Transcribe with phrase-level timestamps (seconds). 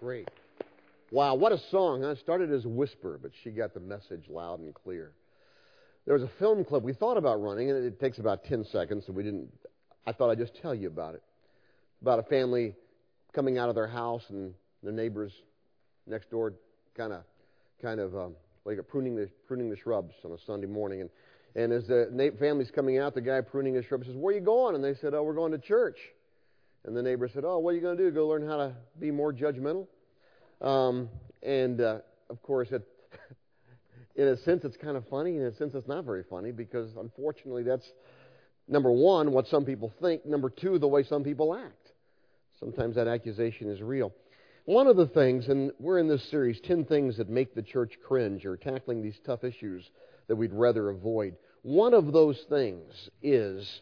[0.00, 0.28] Great.
[1.10, 2.10] Wow, what a song, huh?
[2.10, 5.12] It started as a whisper, but she got the message loud and clear.
[6.06, 9.04] There was a film clip we thought about running, and it takes about 10 seconds,
[9.06, 9.50] so we didn't.
[10.06, 11.22] I thought I'd just tell you about it.
[12.00, 12.74] About a family
[13.34, 15.32] coming out of their house, and their neighbors
[16.06, 16.54] next door
[16.96, 17.24] kind of,
[17.82, 21.10] kind of, um, like pruning the pruning the shrubs on a Sunday morning, and
[21.56, 24.42] and as the family's coming out, the guy pruning the shrubs says, "Where are you
[24.42, 25.98] going?" And they said, "Oh, we're going to church."
[26.84, 28.10] And the neighbor said, "Oh, what are you going to do?
[28.10, 29.86] Go learn how to be more judgmental?"
[30.60, 31.08] Um,
[31.42, 31.98] and uh,
[32.28, 32.86] of course, it,
[34.16, 35.36] in a sense, it's kind of funny.
[35.36, 37.86] In a sense, it's not very funny because, unfortunately, that's
[38.68, 40.24] number one, what some people think.
[40.24, 41.92] Number two, the way some people act.
[42.58, 44.12] Sometimes that accusation is real.
[44.66, 47.94] One of the things, and we're in this series, 10 Things That Make the Church
[48.06, 49.90] Cringe, or tackling these tough issues
[50.28, 51.36] that we'd rather avoid.
[51.62, 52.92] One of those things
[53.22, 53.80] is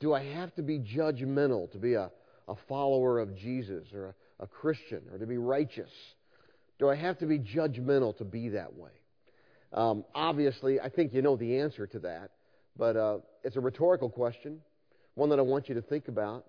[0.00, 2.10] do I have to be judgmental to be a,
[2.48, 5.90] a follower of Jesus or a, a Christian or to be righteous?
[6.78, 8.90] Do I have to be judgmental to be that way?
[9.72, 12.30] Um, obviously, I think you know the answer to that,
[12.78, 14.60] but uh, it's a rhetorical question,
[15.14, 16.46] one that I want you to think about.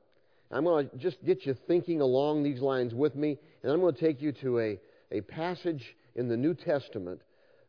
[0.52, 3.94] I'm going to just get you thinking along these lines with me, and I'm going
[3.94, 4.80] to take you to a,
[5.12, 5.84] a passage
[6.16, 7.22] in the New Testament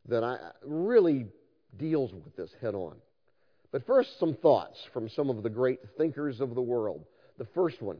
[0.09, 1.27] that I really
[1.77, 2.97] deals with this head on.
[3.73, 7.05] But first, some thoughts from some of the great thinkers of the world.
[7.39, 7.99] The first one,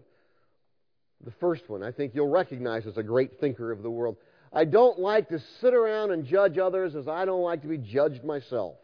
[1.25, 4.17] the first one, I think you'll recognize as a great thinker of the world.
[4.53, 7.79] I don't like to sit around and judge others as I don't like to be
[7.79, 8.77] judged myself.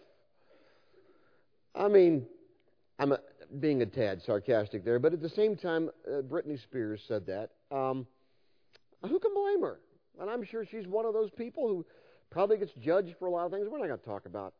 [1.75, 2.27] I mean,
[2.99, 3.19] I'm a,
[3.61, 7.51] being a tad sarcastic there, but at the same time, uh, Britney Spears said that.
[7.75, 8.07] Um,
[9.03, 9.81] who can blame her?
[10.21, 11.85] And I'm sure she's one of those people who
[12.31, 13.67] probably gets judged for a lot of things.
[13.71, 14.55] We're not going to talk about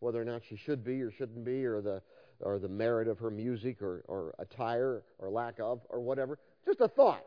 [0.00, 2.02] whether or not she should be or shouldn't be, or the
[2.42, 6.38] or the merit of her music or, or attire or lack of or whatever.
[6.64, 7.24] Just a thought.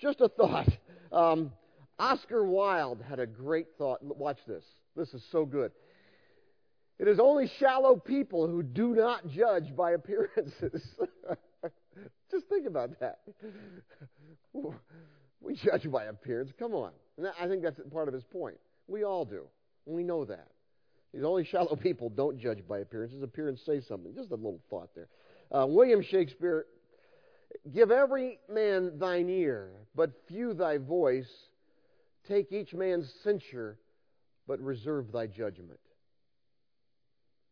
[0.00, 0.68] Just a thought.
[1.12, 1.52] Um,
[1.96, 4.02] Oscar Wilde had a great thought.
[4.02, 4.64] Watch this.
[4.96, 5.70] This is so good.
[6.98, 10.82] It is only shallow people who do not judge by appearances.
[12.32, 13.20] Just think about that.
[15.40, 16.50] We judge by appearance.
[16.58, 16.90] Come on.
[17.18, 18.56] And I think that's part of his point.
[18.88, 19.44] We all do.
[19.84, 20.48] We know that.
[21.12, 23.22] These only shallow people don't judge by appearances.
[23.22, 24.14] Appearance says something.
[24.14, 25.08] Just a little thought there.
[25.52, 26.64] Uh, William Shakespeare,
[27.72, 31.30] give every man thine ear, but few thy voice.
[32.26, 33.78] Take each man's censure,
[34.46, 35.80] but reserve thy judgment.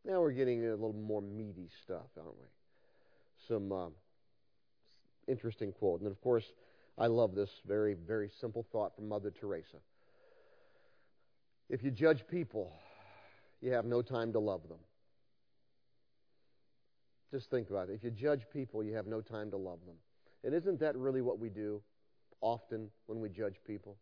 [0.04, 2.46] Now we're getting a little more meaty stuff, aren't we?
[3.48, 3.88] Some uh,
[5.28, 6.00] interesting quote.
[6.00, 6.44] And of course,
[6.98, 9.78] I love this very, very simple thought from Mother Teresa.
[11.68, 12.72] If you judge people,
[13.60, 14.78] you have no time to love them.
[17.32, 17.94] Just think about it.
[17.94, 19.96] If you judge people, you have no time to love them.
[20.44, 21.82] And isn't that really what we do
[22.42, 23.96] often when we judge people?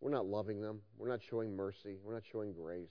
[0.00, 0.80] We're not loving them.
[0.96, 1.96] We're not showing mercy.
[2.02, 2.88] We're not showing grace.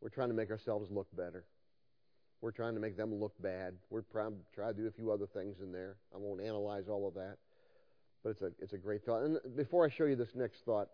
[0.00, 1.44] We're trying to make ourselves look better.
[2.40, 3.74] We're trying to make them look bad.
[3.88, 5.96] We're trying to do a few other things in there.
[6.14, 7.36] I won't analyze all of that,
[8.22, 9.22] but it's a it's a great thought.
[9.22, 10.88] And before I show you this next thought,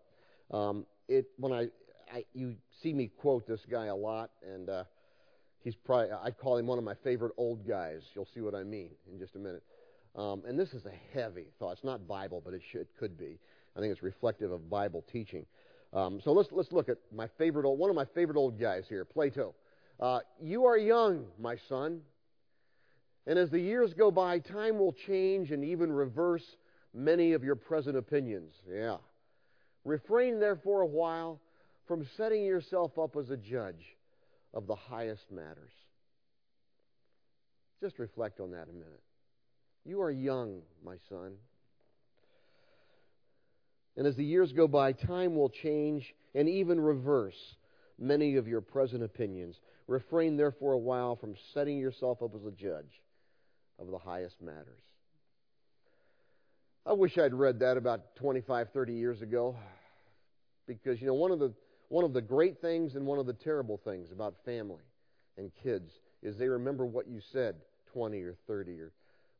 [0.51, 1.67] um, it when I
[2.09, 4.83] I, you see me quote this guy a lot, and uh,
[5.63, 8.01] he's probably, I call him one of my favorite old guys.
[8.15, 9.63] You'll see what I mean in just a minute.
[10.15, 11.71] Um, and this is a heavy thought.
[11.73, 13.39] It's not Bible, but it, should, could be.
[13.75, 15.45] I think it's reflective of Bible teaching.
[15.93, 18.85] Um, so let's, let's look at my favorite old, one of my favorite old guys
[18.87, 19.55] here, Plato.
[19.99, 22.01] Uh, you are young, my son,
[23.27, 26.57] and as the years go by, time will change and even reverse
[26.93, 28.53] many of your present opinions.
[28.69, 28.97] Yeah.
[29.85, 31.39] Refrain, therefore, a while
[31.87, 33.95] from setting yourself up as a judge
[34.53, 35.71] of the highest matters.
[37.81, 39.01] Just reflect on that a minute.
[39.85, 41.33] You are young, my son.
[43.97, 47.55] And as the years go by, time will change and even reverse
[47.99, 49.59] many of your present opinions.
[49.87, 53.01] Refrain, therefore, a while from setting yourself up as a judge
[53.79, 54.81] of the highest matters.
[56.85, 59.55] I wish I'd read that about 25, 30 years ago.
[60.67, 61.53] Because, you know, one of the
[61.91, 64.85] one of the great things and one of the terrible things about family
[65.37, 67.55] and kids is they remember what you said
[67.91, 68.93] 20 or 30 or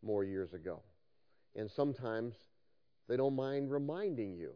[0.03, 0.81] more years ago.
[1.55, 2.35] And sometimes
[3.07, 4.51] they don't mind reminding you.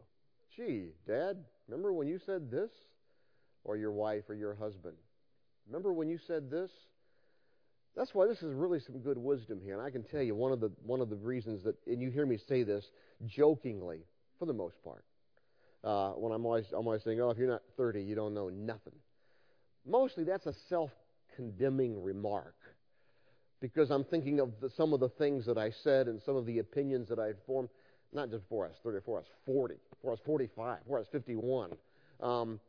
[0.54, 1.38] Gee, Dad,
[1.68, 2.70] remember when you said this?
[3.64, 4.96] Or your wife or your husband.
[5.66, 6.70] Remember when you said this?
[7.96, 9.72] That's why this is really some good wisdom here.
[9.72, 12.10] And I can tell you one of the one of the reasons that and you
[12.10, 12.90] hear me say this
[13.26, 14.00] jokingly
[14.38, 15.02] for the most part
[15.86, 18.48] uh, when I'm always, I'm always saying, oh, if you're not 30, you don't know
[18.48, 18.94] nothing.
[19.86, 20.90] Mostly that's a self
[21.36, 22.56] condemning remark
[23.60, 26.44] because I'm thinking of the, some of the things that I said and some of
[26.44, 27.68] the opinions that I formed.
[28.12, 30.96] not just before I was 30, before I was 40, before I was 45, before
[30.96, 31.72] I was 51.
[32.20, 32.60] Um,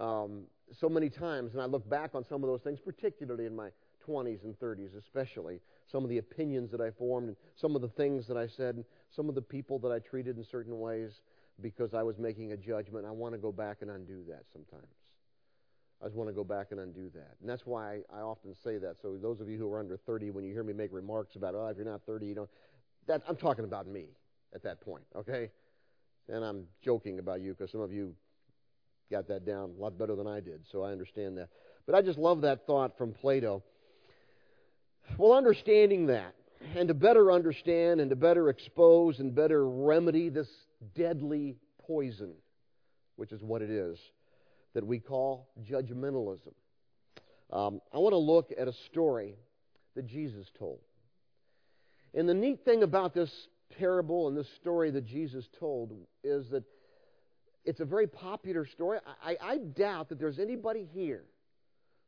[0.00, 0.42] um,
[0.80, 3.68] so many times, and I look back on some of those things, particularly in my
[4.08, 5.60] 20s and 30s, especially
[5.90, 8.74] some of the opinions that I formed, and some of the things that I said,
[8.74, 8.84] and
[9.14, 11.20] some of the people that I treated in certain ways
[11.60, 13.06] because I was making a judgment.
[13.06, 14.92] I want to go back and undo that sometimes.
[16.02, 17.36] I just want to go back and undo that.
[17.40, 18.96] And that's why I often say that.
[19.00, 21.54] So those of you who are under 30, when you hear me make remarks about,
[21.54, 22.50] oh, if you're not 30, you don't,
[23.06, 24.06] that, I'm talking about me
[24.54, 25.50] at that point, okay?
[26.28, 28.14] And I'm joking about you because some of you
[29.10, 31.48] got that down a lot better than I did, so I understand that.
[31.86, 33.62] But I just love that thought from Plato.
[35.16, 36.34] Well, understanding that,
[36.74, 40.48] and to better understand and to better expose and better remedy this
[40.94, 41.56] deadly
[41.86, 42.32] poison,
[43.16, 43.98] which is what it is,
[44.74, 46.52] that we call judgmentalism.
[47.52, 49.36] Um, I want to look at a story
[49.94, 50.80] that Jesus told.
[52.14, 53.30] And the neat thing about this
[53.78, 55.92] parable and this story that Jesus told
[56.22, 56.64] is that
[57.64, 58.98] it's a very popular story.
[59.22, 61.24] I, I, doubt that there's anybody here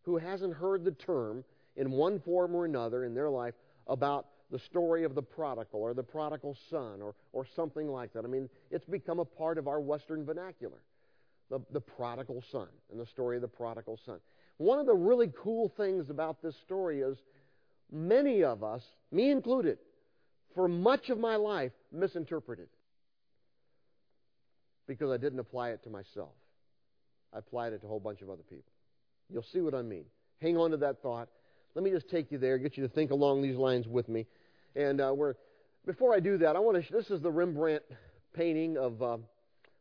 [0.03, 1.44] who hasn't heard the term
[1.76, 3.55] in one form or another in their life
[3.88, 8.25] about the story of the prodigal or the prodigal son or, or something like that.
[8.25, 10.79] I mean, it's become a part of our Western vernacular.
[11.50, 14.19] The, the prodigal son and the story of the prodigal son.
[14.59, 17.17] One of the really cool things about this story is
[17.91, 19.79] many of us, me included,
[20.55, 22.79] for much of my life, misinterpreted it
[24.89, 26.33] because I didn't apply it to myself.
[27.33, 28.73] I applied it to a whole bunch of other people.
[29.31, 30.05] You'll see what I mean.
[30.41, 31.29] Hang on to that thought.
[31.75, 34.27] Let me just take you there, get you to think along these lines with me.
[34.76, 35.35] And uh, we're,
[35.87, 36.93] before I do that, I want to.
[36.93, 37.82] This is the Rembrandt
[38.35, 39.19] painting of, uh,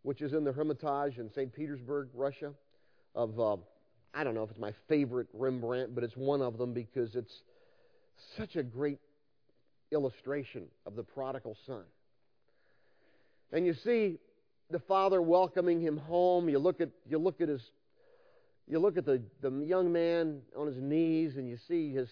[0.04, 1.51] which is in the Hermitage in St.
[1.54, 2.54] Petersburg, Russia.
[3.16, 3.57] Of uh,
[4.13, 7.42] I don't know if it's my favorite Rembrandt, but it's one of them because it's
[8.38, 9.00] such a great
[9.92, 11.84] illustration of the prodigal son.
[13.51, 14.19] And you see
[14.69, 16.50] the father welcoming him home.
[16.50, 17.62] You look at you look at his
[18.68, 22.10] you look at the, the young man on his knees and you see his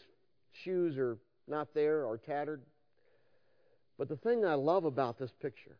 [0.63, 2.61] shoes are not there or tattered.
[3.97, 5.77] But the thing I love about this picture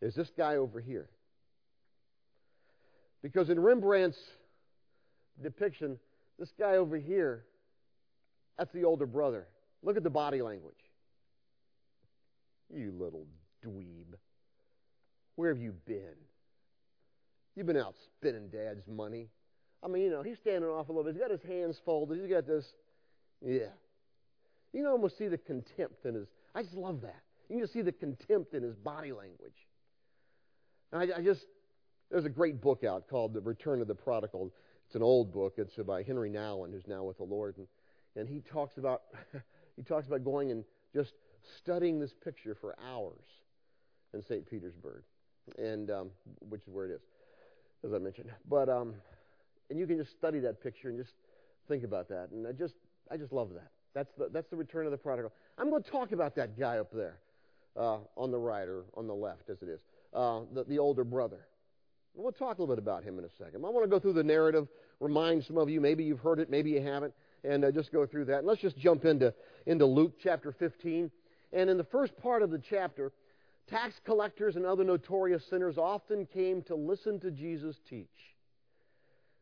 [0.00, 1.08] is this guy over here.
[3.22, 4.18] Because in Rembrandt's
[5.42, 5.98] depiction,
[6.38, 7.44] this guy over here,
[8.56, 9.46] that's the older brother.
[9.82, 10.74] Look at the body language.
[12.72, 13.26] You little
[13.64, 14.14] dweeb.
[15.36, 16.16] Where have you been?
[17.56, 19.28] You've been out spending dad's money.
[19.82, 21.14] I mean, you know, he's standing off a little bit.
[21.14, 22.20] He's got his hands folded.
[22.20, 22.64] He's got this,
[23.44, 23.68] yeah.
[24.72, 27.22] You can almost see the contempt in his, I just love that.
[27.48, 29.66] You can just see the contempt in his body language.
[30.92, 31.46] And I, I just,
[32.10, 34.52] there's a great book out called The Return of the Prodigal.
[34.86, 35.54] It's an old book.
[35.56, 37.56] It's by Henry Nouwen, who's now with the Lord.
[37.58, 37.66] And,
[38.16, 39.02] and he talks about,
[39.76, 41.12] he talks about going and just
[41.58, 43.24] studying this picture for hours
[44.12, 44.48] in St.
[44.48, 45.02] Petersburg
[45.56, 46.10] and um,
[46.48, 47.00] which is where it is,
[47.84, 48.30] as I mentioned.
[48.48, 48.94] But um,
[49.70, 51.14] and you can just study that picture and just
[51.68, 52.30] think about that.
[52.32, 52.74] And I just
[53.10, 53.70] I just love that.
[53.94, 55.32] That's the that's the return of the prodigal.
[55.56, 57.18] I'm going to talk about that guy up there
[57.76, 59.80] uh, on the right or on the left, as it is,
[60.14, 61.46] uh, the, the older brother.
[62.14, 63.64] we'll talk a little bit about him in a second.
[63.64, 64.68] I want to go through the narrative,
[65.00, 67.14] remind some of you, maybe you've heard it, maybe you haven't,
[67.44, 68.38] and uh, just go through that.
[68.38, 69.32] And let's just jump into
[69.66, 71.10] into Luke chapter 15.
[71.52, 73.12] And in the first part of the chapter,
[73.68, 78.06] Tax collectors and other notorious sinners often came to listen to Jesus teach.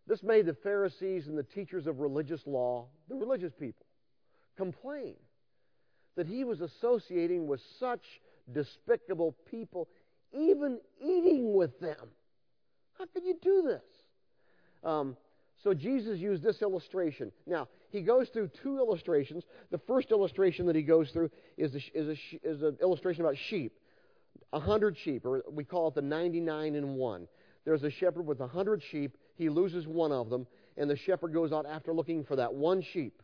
[0.06, 3.85] This made the Pharisees and the teachers of religious law, the religious people,
[4.56, 5.14] complain
[6.16, 8.02] that he was associating with such
[8.52, 9.88] despicable people,
[10.32, 12.08] even eating with them.
[12.98, 13.82] How could you do this?
[14.82, 15.16] Um,
[15.62, 17.32] so Jesus used this illustration.
[17.46, 19.44] Now, he goes through two illustrations.
[19.70, 23.36] The first illustration that he goes through is, a, is, a, is an illustration about
[23.36, 23.72] sheep
[24.52, 27.28] a hundred sheep, or we call it the 99 and 1.
[27.64, 29.16] There's a shepherd with a hundred sheep.
[29.34, 30.46] He loses one of them,
[30.76, 33.22] and the shepherd goes out after looking for that one sheep.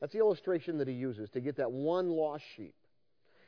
[0.00, 2.74] That's the illustration that he uses to get that one lost sheep.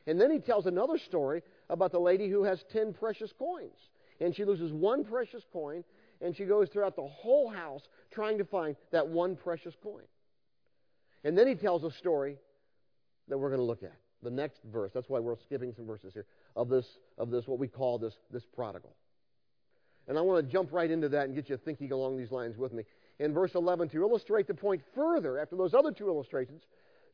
[0.07, 3.79] And then he tells another story about the lady who has 10 precious coins.
[4.21, 5.85] And she loses one precious coin,
[6.21, 10.05] and she goes throughout the whole house trying to find that one precious coin.
[11.25, 12.37] And then he tells a story
[13.29, 13.97] that we're going to look at.
[14.23, 14.93] The next verse.
[14.95, 16.87] That's why we're skipping some verses here of this,
[17.19, 18.95] of this, what we call this, this prodigal.
[20.07, 22.57] And I want to jump right into that and get you thinking along these lines
[22.57, 22.85] with me.
[23.19, 26.63] In verse 11, to illustrate the point further, after those other two illustrations,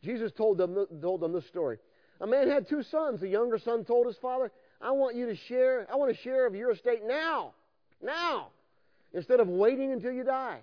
[0.02, 1.78] Jesus told them, told them this story.
[2.20, 3.20] A man had two sons.
[3.20, 4.50] The younger son told his father,
[4.80, 7.52] I want you to share, I want a share of your estate now.
[8.02, 8.48] Now.
[9.12, 10.60] Instead of waiting until you die.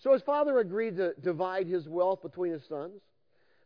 [0.00, 3.00] So his father agreed to divide his wealth between his sons.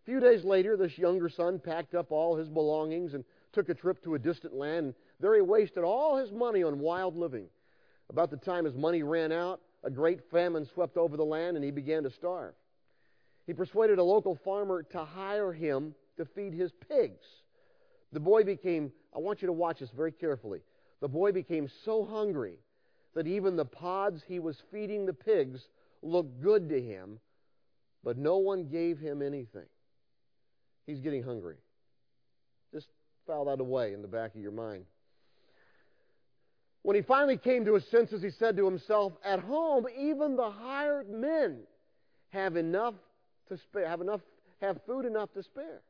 [0.02, 3.75] A few days later, this younger son packed up all his belongings and took a
[3.75, 4.95] trip to a distant land.
[5.21, 7.47] There he wasted all his money on wild living.
[8.09, 11.64] About the time his money ran out, a great famine swept over the land and
[11.64, 12.54] he began to starve.
[13.47, 17.25] He persuaded a local farmer to hire him to feed his pigs.
[18.12, 20.61] The boy became, I want you to watch this very carefully.
[21.00, 22.58] The boy became so hungry
[23.14, 25.68] that even the pods he was feeding the pigs
[26.02, 27.18] looked good to him,
[28.04, 29.66] but no one gave him anything.
[30.87, 31.56] He's getting hungry.
[32.73, 32.88] Just
[33.26, 34.85] file that away in the back of your mind.
[36.82, 40.50] When he finally came to his senses, he said to himself, At home, even the
[40.50, 41.61] hired men
[42.30, 42.94] have enough
[43.49, 44.20] to spare, have enough,
[44.61, 45.82] have food enough to spare.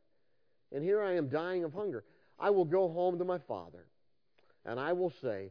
[0.72, 2.04] And here I am dying of hunger.
[2.38, 3.86] I will go home to my father,
[4.64, 5.50] and I will say,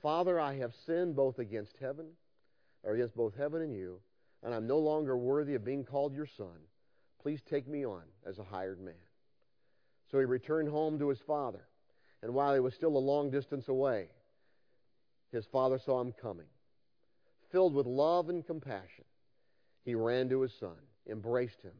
[0.00, 2.06] Father, I have sinned both against heaven,
[2.82, 4.00] or against both heaven and you,
[4.42, 6.56] and I'm no longer worthy of being called your son.
[7.22, 8.94] Please take me on as a hired man.
[10.10, 11.68] So he returned home to his father,
[12.22, 14.08] and while he was still a long distance away,
[15.32, 16.46] his father saw him coming.
[17.50, 19.04] Filled with love and compassion,
[19.84, 20.76] he ran to his son,
[21.10, 21.72] embraced him,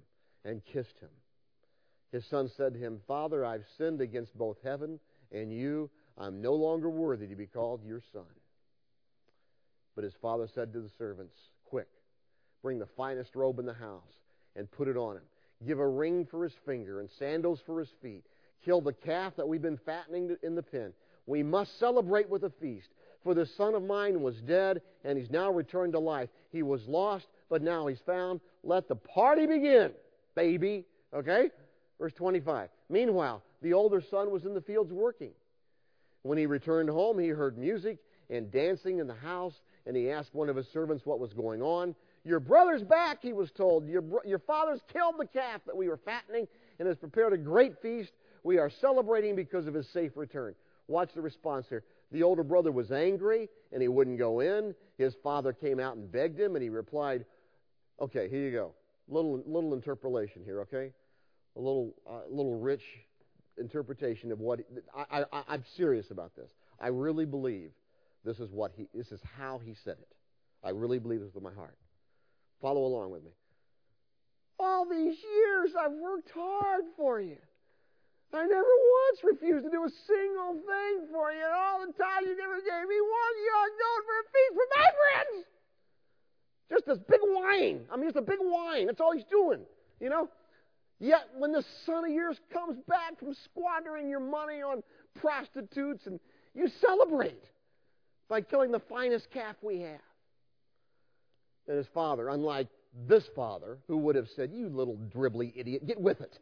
[0.44, 1.08] and kissed him.
[2.10, 4.98] His son said to him, Father, I've sinned against both heaven
[5.30, 5.88] and you.
[6.18, 8.24] I'm no longer worthy to be called your son.
[9.94, 11.88] But his father said to the servants, Quick,
[12.62, 14.20] bring the finest robe in the house
[14.56, 15.22] and put it on him.
[15.66, 18.24] Give a ring for his finger and sandals for his feet.
[18.64, 20.92] Kill the calf that we've been fattening in the pen.
[21.26, 22.88] We must celebrate with a feast.
[23.22, 26.28] For the son of mine was dead, and he's now returned to life.
[26.50, 28.40] He was lost, but now he's found.
[28.64, 29.92] Let the party begin,
[30.34, 30.84] baby.
[31.14, 31.50] Okay?
[31.98, 32.68] Verse 25.
[32.88, 35.30] Meanwhile, the older son was in the fields working.
[36.22, 37.98] When he returned home, he heard music
[38.30, 41.62] and dancing in the house, and he asked one of his servants what was going
[41.62, 41.94] on.
[42.24, 43.88] Your brother's back, he was told.
[43.88, 46.46] Your, bro- your father's killed the calf that we were fattening
[46.78, 48.12] and has prepared a great feast.
[48.44, 50.54] We are celebrating because of his safe return.
[50.88, 51.84] Watch the response here.
[52.12, 54.74] The older brother was angry and he wouldn't go in.
[54.98, 57.24] His father came out and begged him, and he replied,
[58.00, 58.72] Okay, here you go.
[59.08, 60.92] Little, little interpolation here, okay?
[61.56, 62.82] a little, uh, little rich
[63.58, 64.60] interpretation of what
[64.94, 66.50] I, I, I'm serious about this.
[66.80, 67.70] I really believe
[68.24, 70.08] this is what he, this is how he said it.
[70.64, 71.76] I really believe this with my heart.
[72.60, 73.32] Follow along with me.
[74.58, 77.38] All these years I've worked hard for you.
[78.34, 82.24] I never once refused to do a single thing for you, and all the time
[82.24, 85.46] you never gave me one young goat for a feast for my friends.
[86.70, 87.80] Just this big whine.
[87.92, 88.86] I mean, just a big whine.
[88.86, 89.60] That's all he's doing.
[90.00, 90.28] You know?
[90.98, 94.82] Yet when the son of yours comes back from squandering your money on
[95.14, 96.18] prostitutes, and
[96.54, 97.44] you celebrate
[98.28, 100.00] by killing the finest calf we have.
[101.68, 102.68] And his father, unlike
[103.06, 106.38] this father, who would have said, You little dribbly idiot, get with it.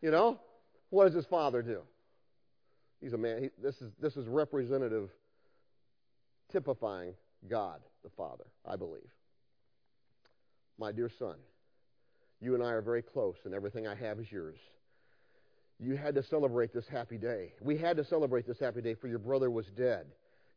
[0.00, 0.38] You know?
[0.90, 1.82] What does his father do?
[3.00, 3.42] He's a man.
[3.42, 5.10] He, this, is, this is representative,
[6.50, 7.14] typifying
[7.48, 9.10] God the Father, I believe.
[10.78, 11.36] My dear son,
[12.40, 14.58] you and I are very close, and everything I have is yours.
[15.78, 17.52] You had to celebrate this happy day.
[17.60, 20.06] We had to celebrate this happy day, for your brother was dead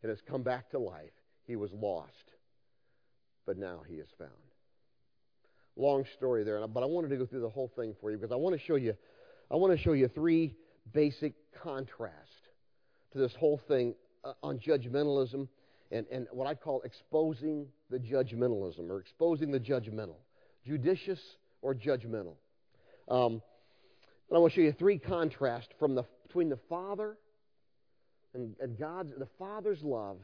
[0.01, 1.11] and has come back to life.
[1.45, 2.13] He was lost,
[3.45, 4.29] but now he is found.
[5.75, 8.31] Long story there, but I wanted to go through the whole thing for you because
[8.31, 8.95] I want to show you,
[9.51, 10.55] I want to show you three
[10.93, 12.29] basic contrasts
[13.13, 15.47] to this whole thing uh, on judgmentalism
[15.91, 20.17] and, and what I call exposing the judgmentalism or exposing the judgmental.
[20.65, 21.19] Judicious
[21.61, 22.35] or judgmental.
[23.07, 23.41] Um,
[24.29, 27.17] and I want to show you three contrasts from the, between the Father
[28.35, 30.17] and, and God's, the Father's love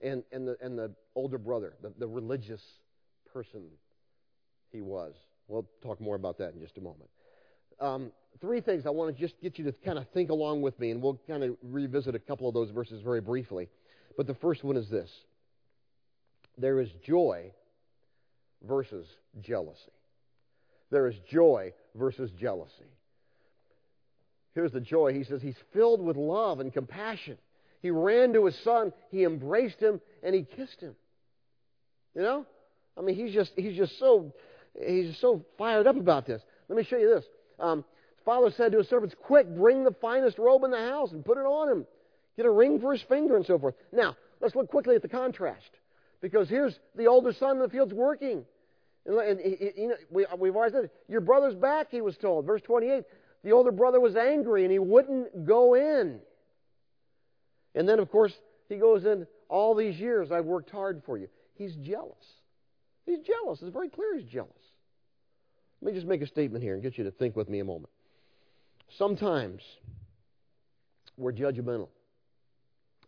[0.00, 2.62] and, and, the, and the older brother, the, the religious
[3.32, 3.62] person
[4.72, 5.14] he was.
[5.46, 7.08] We'll talk more about that in just a moment.
[7.80, 10.78] Um, three things I want to just get you to kind of think along with
[10.78, 13.68] me, and we'll kind of revisit a couple of those verses very briefly.
[14.16, 15.10] But the first one is this
[16.56, 17.52] there is joy
[18.66, 19.06] versus
[19.40, 19.92] jealousy.
[20.90, 22.72] There is joy versus jealousy.
[24.54, 25.12] Here's the joy.
[25.12, 27.38] He says he's filled with love and compassion.
[27.80, 30.96] He ran to his son, he embraced him, and he kissed him.
[32.14, 32.46] You know?
[32.96, 34.32] I mean, he's just he's just so
[34.74, 36.42] he's just so fired up about this.
[36.68, 37.24] Let me show you this.
[37.60, 37.84] Um,
[38.28, 41.38] father said to his servants, "Quick, bring the finest robe in the house and put
[41.38, 41.86] it on him.
[42.36, 45.08] Get a ring for his finger and so forth." Now, let's look quickly at the
[45.08, 45.70] contrast,
[46.20, 48.44] because here's the older son in the fields working.
[49.06, 49.40] And,
[49.78, 52.44] you know, we, we've already said, your brother's back, he was told.
[52.44, 53.04] Verse 28,
[53.42, 56.20] the older brother was angry and he wouldn't go in.
[57.74, 58.34] And then, of course,
[58.68, 61.28] he goes in, all these years I've worked hard for you.
[61.54, 62.26] He's jealous.
[63.06, 63.62] He's jealous.
[63.62, 64.50] It's very clear he's jealous.
[65.80, 67.64] Let me just make a statement here and get you to think with me a
[67.64, 67.88] moment.
[68.96, 69.62] Sometimes
[71.16, 71.88] we're judgmental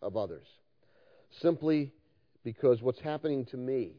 [0.02, 0.46] of others
[1.40, 1.92] simply
[2.44, 3.92] because what's happening to me,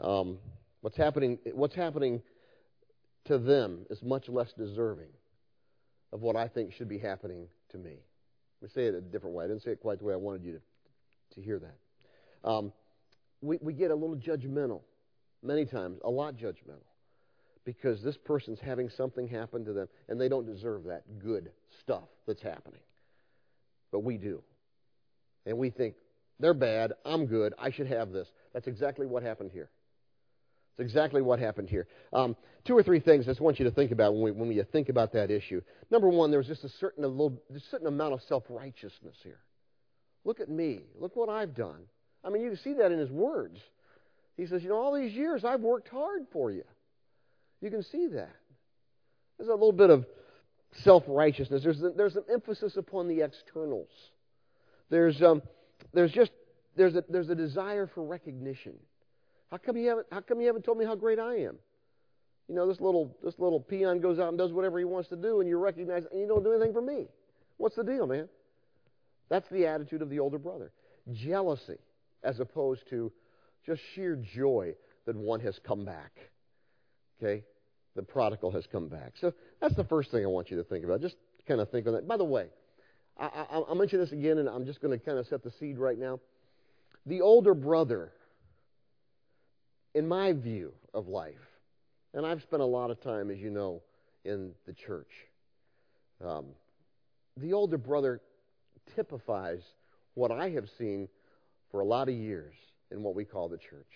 [0.00, 0.38] um,
[0.80, 2.22] what's happening, what's happening
[3.26, 5.10] to them is much less deserving
[6.12, 7.98] of what I think should be happening to me.
[8.62, 9.44] Me say it a different way.
[9.44, 10.60] I didn't say it quite the way I wanted you to,
[11.34, 12.48] to hear that.
[12.48, 12.72] Um,
[13.40, 14.80] we, we get a little judgmental,
[15.42, 16.84] many times, a lot judgmental,
[17.68, 21.50] because this person's having something happen to them and they don't deserve that good
[21.82, 22.80] stuff that's happening.
[23.92, 24.42] But we do.
[25.44, 25.94] And we think,
[26.40, 28.26] they're bad, I'm good, I should have this.
[28.54, 29.68] That's exactly what happened here.
[30.70, 31.86] It's exactly what happened here.
[32.10, 34.66] Um, two or three things I just want you to think about when we, when
[34.72, 35.60] think about that issue.
[35.90, 39.40] Number one, there's just a certain, a little, a certain amount of self righteousness here.
[40.24, 40.84] Look at me.
[40.98, 41.82] Look what I've done.
[42.24, 43.58] I mean, you can see that in his words.
[44.38, 46.64] He says, You know, all these years I've worked hard for you.
[47.60, 48.34] You can see that.
[49.38, 50.04] There's a little bit of
[50.82, 51.62] self righteousness.
[51.62, 53.90] There's, there's an emphasis upon the externals.
[54.90, 55.42] There's, um,
[55.92, 56.30] there's just
[56.78, 58.74] there's a, there's a desire for recognition.
[59.50, 61.58] How come you haven't How come you haven't told me how great I am?
[62.48, 65.16] You know, this little this little peon goes out and does whatever he wants to
[65.16, 67.06] do, and you recognize, and you don't do anything for me.
[67.56, 68.28] What's the deal, man?
[69.28, 70.70] That's the attitude of the older brother.
[71.12, 71.78] Jealousy,
[72.22, 73.12] as opposed to
[73.66, 74.74] just sheer joy
[75.04, 76.12] that one has come back.
[77.22, 77.44] Okay?
[77.96, 79.14] The prodigal has come back.
[79.20, 81.00] So that's the first thing I want you to think about.
[81.00, 82.06] Just kind of think on that.
[82.06, 82.46] By the way,
[83.18, 85.50] I, I, I'll mention this again, and I'm just going to kind of set the
[85.58, 86.20] seed right now.
[87.06, 88.12] The older brother,
[89.94, 91.34] in my view of life,
[92.14, 93.82] and I've spent a lot of time, as you know,
[94.24, 95.10] in the church,
[96.24, 96.46] um,
[97.36, 98.20] the older brother
[98.94, 99.62] typifies
[100.14, 101.08] what I have seen
[101.70, 102.54] for a lot of years
[102.90, 103.86] in what we call the church.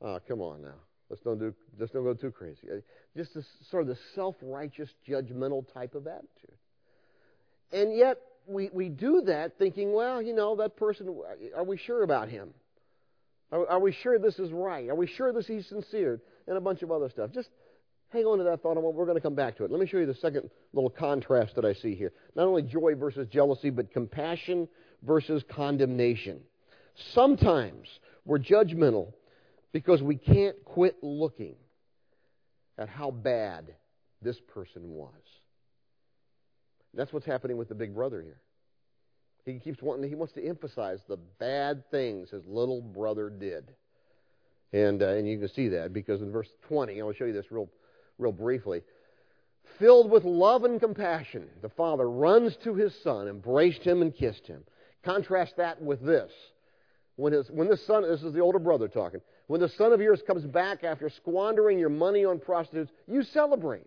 [0.00, 0.74] Oh, come on now.
[1.10, 1.54] Let's don't do.
[1.78, 2.68] Let's don't go too crazy.
[2.70, 2.76] Uh,
[3.16, 6.56] just this sort of the self-righteous, judgmental type of attitude.
[7.72, 11.14] And yet, we, we do that thinking, well, you know, that person,
[11.56, 12.50] are we sure about him?
[13.52, 14.88] Are, are we sure this is right?
[14.88, 16.20] Are we sure this he's sincere?
[16.46, 17.30] And a bunch of other stuff.
[17.32, 17.48] Just
[18.10, 19.70] hang on to that thought, we're going to come back to it.
[19.70, 22.12] Let me show you the second little contrast that I see here.
[22.36, 24.68] Not only joy versus jealousy, but compassion
[25.02, 26.40] versus condemnation.
[27.12, 27.88] Sometimes
[28.24, 29.12] we're judgmental
[29.74, 31.56] because we can't quit looking
[32.78, 33.74] at how bad
[34.22, 35.10] this person was.
[36.94, 38.38] That's what's happening with the big brother here.
[39.44, 43.74] He keeps wanting, he wants to emphasize the bad things his little brother did.
[44.72, 47.50] And, uh, and you can see that because in verse 20, I'll show you this
[47.50, 47.68] real,
[48.16, 48.82] real briefly.
[49.80, 54.46] Filled with love and compassion, the father runs to his son, embraced him, and kissed
[54.46, 54.62] him.
[55.02, 56.30] Contrast that with this.
[57.16, 60.00] When, his, when the son, this is the older brother talking, when the son of
[60.00, 63.86] yours comes back after squandering your money on prostitutes, you celebrate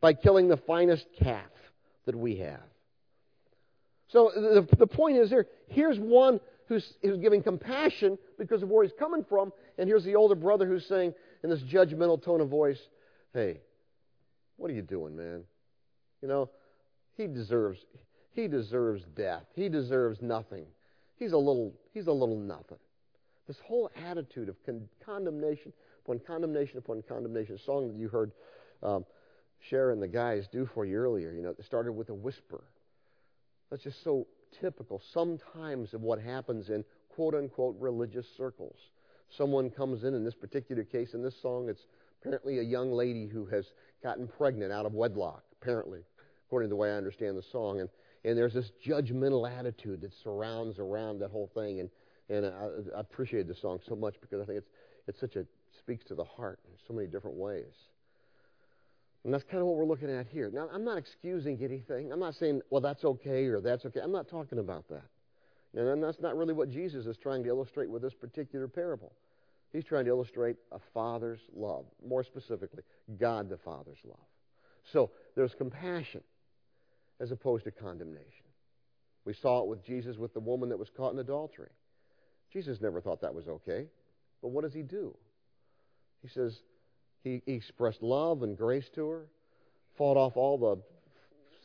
[0.00, 1.50] by killing the finest calf
[2.06, 2.62] that we have.
[4.08, 8.84] So the, the point is here, here's one who's, who's giving compassion because of where
[8.84, 12.48] he's coming from, and here's the older brother who's saying in this judgmental tone of
[12.48, 12.78] voice,
[13.32, 13.60] hey,
[14.56, 15.44] what are you doing, man?
[16.20, 16.50] You know,
[17.16, 17.78] he deserves
[18.34, 19.42] he deserves death.
[19.54, 20.64] He deserves nothing.
[21.16, 22.78] He's a little he's a little nothing.
[23.46, 25.72] This whole attitude of con- condemnation
[26.04, 28.32] upon condemnation upon condemnation, song that you heard
[28.82, 29.04] um,
[29.60, 31.32] Sharon the guys do for you earlier.
[31.32, 32.64] You know, it started with a whisper.
[33.70, 34.26] That's just so
[34.60, 38.76] typical sometimes of what happens in quote unquote religious circles.
[39.30, 41.86] Someone comes in, in this particular case, in this song, it's
[42.20, 43.64] apparently a young lady who has
[44.02, 46.00] gotten pregnant out of wedlock, apparently,
[46.46, 47.80] according to the way I understand the song.
[47.80, 47.88] And,
[48.24, 51.80] and there's this judgmental attitude that surrounds around that whole thing.
[51.80, 51.88] And,
[52.28, 54.70] and I, I appreciate the song so much because I think it's,
[55.08, 55.46] it's such a,
[55.78, 57.74] speaks to the heart in so many different ways.
[59.24, 60.50] And that's kind of what we're looking at here.
[60.52, 62.12] Now, I'm not excusing anything.
[62.12, 64.00] I'm not saying, well, that's okay or that's okay.
[64.00, 65.04] I'm not talking about that.
[65.74, 69.12] And that's not really what Jesus is trying to illustrate with this particular parable.
[69.72, 72.82] He's trying to illustrate a father's love, more specifically,
[73.18, 74.18] God the Father's love.
[74.92, 76.22] So there's compassion
[77.20, 78.44] as opposed to condemnation.
[79.24, 81.70] We saw it with Jesus with the woman that was caught in adultery.
[82.52, 83.86] Jesus never thought that was okay.
[84.42, 85.16] But what does he do?
[86.22, 86.60] He says,
[87.24, 89.26] he, expressed love and grace to her,
[89.96, 90.82] fought off all the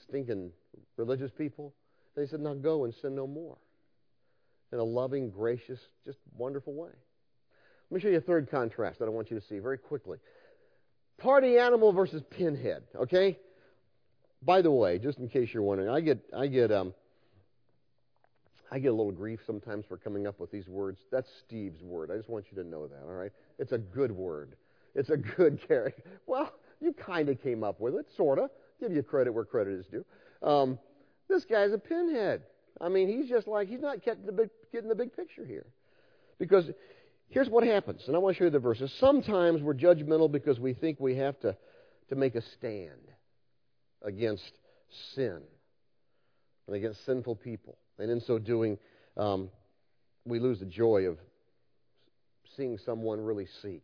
[0.08, 0.52] stinking
[0.96, 1.74] religious people.
[2.16, 3.58] And he said, Now go and sin no more.
[4.72, 6.90] In a loving, gracious, just wonderful way.
[7.90, 10.18] Let me show you a third contrast that I want you to see very quickly.
[11.18, 13.40] Party animal versus pinhead, okay?
[14.44, 16.94] By the way, just in case you're wondering, I get I get um
[18.72, 21.00] I get a little grief sometimes for coming up with these words.
[21.12, 22.12] That's Steve's word.
[22.12, 23.32] I just want you to know that, all right?
[23.60, 24.56] It's a good word.
[24.96, 26.04] It's a good character.
[26.26, 26.52] Well,
[26.82, 28.50] you kind of came up with it, sort of.
[28.80, 30.06] Give you credit where credit is due.
[30.48, 30.80] Um,
[31.30, 32.44] This guy's a pinhead.
[32.80, 35.66] I mean, he's just like, he's not getting the big, getting the big picture here.
[36.38, 36.66] Because
[37.30, 38.94] here's what happens, and I want to show you the verses.
[39.00, 41.58] Sometimes we're judgmental because we think we have to,
[42.10, 42.92] to make a stand
[44.04, 44.52] against
[45.16, 45.42] sin
[46.68, 47.78] and against sinful people.
[48.00, 48.78] And in so doing,
[49.16, 49.50] um,
[50.26, 51.18] we lose the joy of
[52.56, 53.84] seeing someone really seek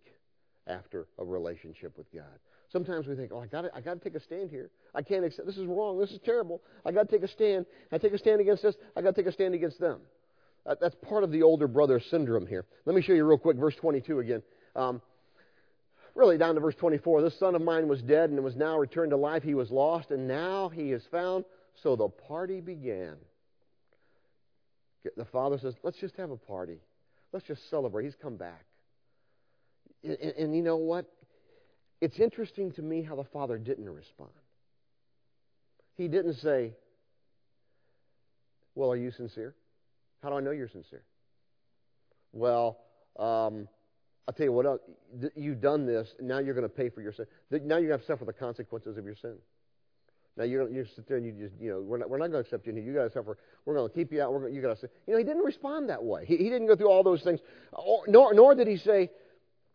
[0.67, 2.39] after a relationship with God.
[2.71, 4.71] Sometimes we think, oh, I got I got to take a stand here.
[4.95, 5.45] I can't accept.
[5.45, 5.99] This is wrong.
[5.99, 6.61] This is terrible.
[6.85, 7.65] I got to take a stand.
[7.91, 8.75] I take a stand against this.
[8.95, 10.01] I got to take a stand against them.
[10.65, 12.65] that's part of the older brother syndrome here.
[12.85, 14.41] Let me show you real quick, verse 22 again.
[14.75, 15.01] Um,
[16.15, 17.21] really down to verse 24.
[17.21, 19.43] This son of mine was dead and was now returned to life.
[19.43, 21.45] He was lost and now he is found.
[21.83, 23.17] So the party began.
[25.17, 26.79] The father says, let's just have a party.
[27.31, 28.05] Let's just celebrate.
[28.05, 28.65] He's come back.
[30.03, 31.05] And, and, you know what?
[32.01, 34.31] It's interesting to me how the father didn't respond.
[35.95, 36.73] He didn't say,
[38.75, 39.55] Well, are you sincere?
[40.21, 41.03] How do I know you're sincere?
[42.33, 42.79] Well,
[43.17, 43.67] um,
[44.27, 44.81] I'll tell you what else.
[45.35, 47.25] You've done this, now you're going to pay for your sin.
[47.51, 49.35] Now you're going to suffer the consequences of your sin.
[50.35, 52.43] Now you're you sit there and you just you know we're not we're not going
[52.43, 52.73] to accept you.
[52.73, 53.37] You got to suffer.
[53.65, 54.33] We're going to keep you out.
[54.33, 56.25] We're going, you got to say you know he didn't respond that way.
[56.25, 57.39] He, he didn't go through all those things.
[58.07, 59.11] Nor nor did he say,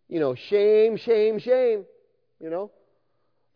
[0.09, 1.85] you know, shame, shame, shame.
[2.40, 2.71] You know?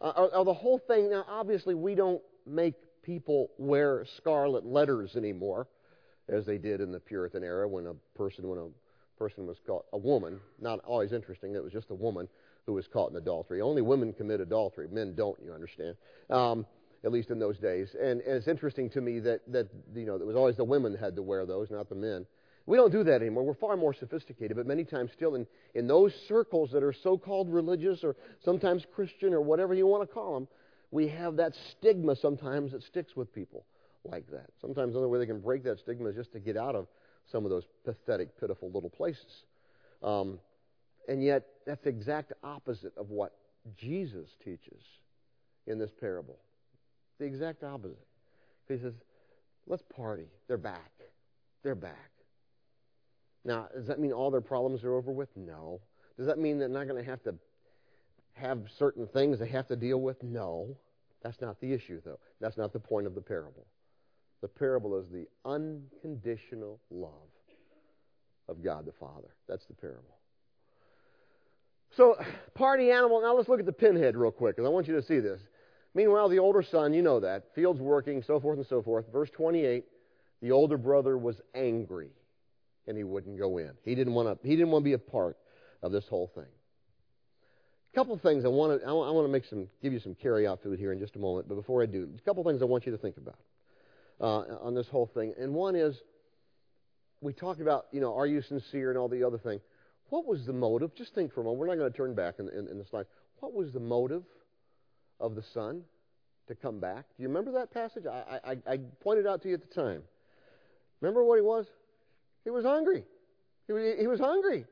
[0.01, 5.15] Uh, or, or the whole thing, now obviously we don't make people wear scarlet letters
[5.17, 5.69] anymore,
[6.29, 8.67] as they did in the Puritan era when a person, when a
[9.19, 12.29] person was caught, a woman, not always interesting, it was just a woman
[12.67, 13.61] who was caught in adultery.
[13.61, 14.89] Only women commit adultery.
[14.91, 15.97] Men don't, you understand.
[16.31, 16.67] Um,
[17.05, 17.95] at least in those days.
[18.01, 20.95] And, and, it's interesting to me that, that, you know, it was always the women
[20.95, 22.27] had to wear those, not the men.
[22.65, 23.43] We don't do that anymore.
[23.43, 27.19] We're far more sophisticated, but many times still in, in those circles that are so
[27.19, 30.49] called religious or sometimes Christian or whatever you want to call them,
[30.93, 33.65] we have that stigma sometimes that sticks with people
[34.05, 34.51] like that.
[34.61, 36.87] Sometimes the only way they can break that stigma is just to get out of
[37.31, 39.45] some of those pathetic, pitiful little places.
[40.03, 40.39] Um,
[41.09, 43.33] and yet, that's the exact opposite of what
[43.77, 44.83] Jesus teaches
[45.67, 46.39] in this parable.
[47.23, 48.05] The exact opposite.
[48.67, 48.95] He says,
[49.69, 50.27] let's party.
[50.49, 50.91] They're back.
[51.63, 52.11] They're back.
[53.45, 55.29] Now, does that mean all their problems are over with?
[55.37, 55.81] No.
[56.17, 57.37] Does that mean they're not going to have to
[58.33, 60.21] have certain things they have to deal with?
[60.25, 60.77] No.
[61.23, 62.19] That's not the issue, though.
[62.41, 63.69] That's not the point of the parable.
[64.41, 67.31] The parable is the unconditional love
[68.49, 69.29] of God the Father.
[69.49, 70.19] That's the parable.
[71.97, 72.17] So,
[72.55, 73.23] party animal.
[73.23, 75.41] Now let's look at the pinhead real quick, because I want you to see this.
[75.95, 79.05] Meanwhile, the older son, you know that, fields working, so forth and so forth.
[79.13, 79.85] Verse 28,
[80.41, 82.11] the older brother was angry
[82.87, 83.73] and he wouldn't go in.
[83.85, 84.49] He didn't want to.
[84.49, 85.37] He didn't want to be a part
[85.83, 86.47] of this whole thing.
[87.93, 88.87] A couple things I want to.
[88.87, 91.49] I want to make some, give you some carry-out food here in just a moment.
[91.49, 93.39] But before I do, a couple things I want you to think about
[94.21, 95.35] uh, on this whole thing.
[95.39, 95.97] And one is,
[97.21, 99.61] we talked about, you know, are you sincere and all the other thing.
[100.09, 100.95] What was the motive?
[100.95, 101.61] Just think for a moment.
[101.61, 103.07] We're not going to turn back in, in, in the slide.
[103.41, 104.25] What was the motive
[105.23, 105.83] of the son
[106.49, 107.07] to come back?
[107.17, 108.05] Do you remember that passage?
[108.07, 110.03] I, I, I pointed out to you at the time.
[111.01, 111.67] Remember what he was?
[112.45, 113.05] He was hungry.
[113.67, 114.67] He was, he was hungry.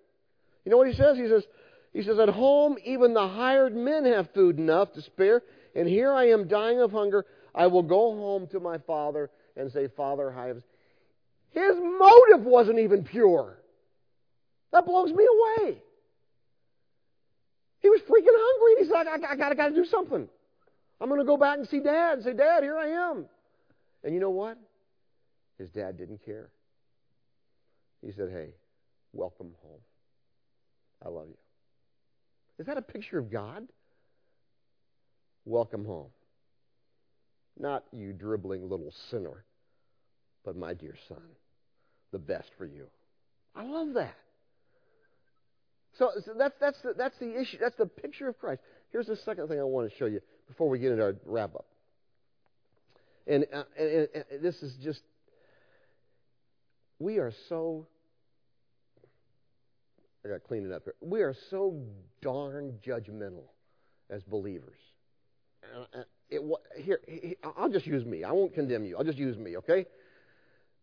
[0.65, 1.17] You know what he says?
[1.17, 1.45] He says,
[1.93, 5.43] he says, At home, even the hired men have food enough to spare,
[5.75, 7.25] and here I am dying of hunger.
[7.55, 10.63] I will go home to my father and say, Father, I have.
[11.51, 13.59] His motive wasn't even pure.
[14.73, 15.79] That blows me away.
[17.81, 20.29] He was freaking hungry, and he's like, I, I gotta, gotta do something.
[21.01, 23.27] I'm going to go back and see Dad and say, Dad, here I am.
[24.05, 24.59] And you know what?
[25.59, 26.51] His dad didn't care.
[28.05, 28.55] He said, Hey,
[29.13, 29.81] welcome home.
[31.05, 31.37] I love you.
[32.59, 33.67] Is that a picture of God?
[35.45, 36.09] Welcome home.
[37.59, 39.45] Not you dribbling little sinner,
[40.45, 41.23] but my dear son,
[42.13, 42.87] the best for you.
[43.55, 44.17] I love that.
[45.99, 47.59] So, so that's, that's, the, that's the issue.
[47.61, 48.63] That's the picture of Christ.
[48.93, 51.55] Here's the second thing I want to show you before we get into our wrap
[51.55, 51.67] up.
[53.27, 55.01] And, uh, and, and, this is just
[56.99, 57.87] we are so
[60.25, 60.95] I got to clean it up here.
[61.01, 61.81] We are so
[62.21, 63.45] darn judgmental
[64.11, 64.79] as believers.
[65.95, 66.43] Uh, it,
[66.77, 67.01] here,
[67.57, 68.25] I'll just use me.
[68.25, 68.99] I won't condemn you.
[68.99, 69.87] I'll just use me, okay?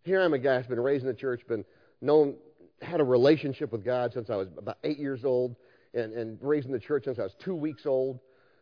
[0.03, 1.65] Here I'm a guy who's been raised in the church, been
[2.01, 2.35] known,
[2.81, 5.55] had a relationship with God since I was about eight years old,
[5.93, 8.19] and, and raised in the church since I was two weeks old,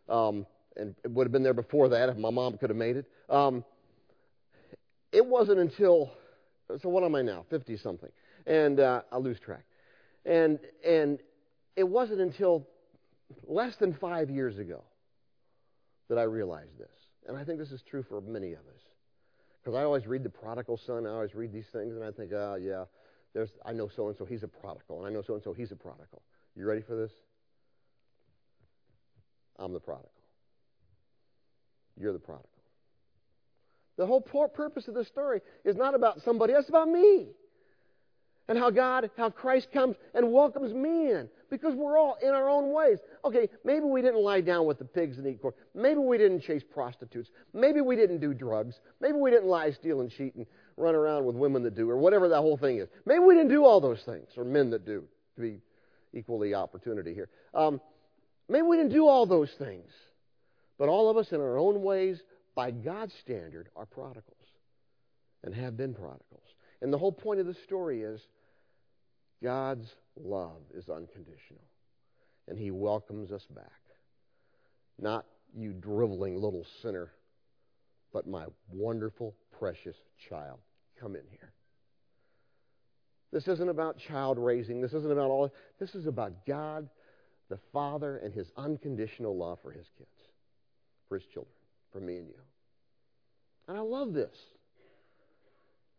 [0.09, 0.45] um,
[0.77, 3.05] and it would have been there before that if my mom could have made it.
[3.29, 3.63] Um,
[5.11, 6.11] it wasn't until
[6.81, 7.45] so what am I now?
[7.49, 8.09] 50 something.
[8.45, 9.63] And uh, I lose track.
[10.25, 11.19] And, and
[11.75, 12.67] it wasn't until
[13.47, 14.83] less than five years ago
[16.09, 16.89] that I realized this.
[17.27, 18.81] And I think this is true for many of us.
[19.63, 21.07] Because I always read the prodigal son.
[21.07, 22.85] I always read these things, and I think, oh, yeah,
[23.33, 24.99] there's, I know so and so, he's a prodigal.
[24.99, 26.21] And I know so and so, he's a prodigal.
[26.55, 27.11] You ready for this?
[29.57, 30.11] I'm the prodigal.
[31.99, 32.49] You're the prodigal.
[33.97, 37.27] The whole purpose of this story is not about somebody it's about me.
[38.47, 41.29] And how God, how Christ comes and welcomes me in.
[41.49, 42.99] Because we're all in our own ways.
[43.23, 45.53] Okay, maybe we didn't lie down with the pigs and eat corn.
[45.73, 47.29] Maybe we didn't chase prostitutes.
[47.53, 48.75] Maybe we didn't do drugs.
[49.01, 50.45] Maybe we didn't lie, steal, and cheat and
[50.77, 52.89] run around with women that do, or whatever that whole thing is.
[53.05, 55.05] Maybe we didn't do all those things, or men that do,
[55.35, 55.61] to be
[56.13, 57.29] equally opportunity here.
[57.53, 57.81] Um,
[58.49, 59.89] maybe we didn't do all those things.
[60.77, 62.21] But all of us in our own ways,
[62.55, 64.35] by God's standard, are prodigals
[65.43, 66.43] and have been prodigals.
[66.81, 68.21] And the whole point of the story is
[69.41, 71.63] God's love is unconditional,
[72.47, 73.71] and He welcomes us back.
[74.99, 77.11] Not you driveling little sinner,
[78.11, 79.97] but my wonderful, precious
[80.29, 80.59] child.
[80.99, 81.53] Come in here.
[83.31, 84.79] This isn't about child raising.
[84.81, 85.53] This isn't about all.
[85.79, 86.89] This is about God,
[87.49, 90.09] the Father, and His unconditional love for His kids,
[91.07, 91.53] for His children,
[91.91, 92.35] for me and you.
[93.67, 94.35] And I love this.